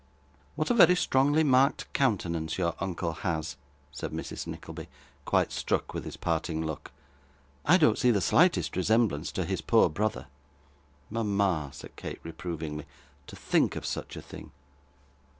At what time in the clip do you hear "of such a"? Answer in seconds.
13.75-14.23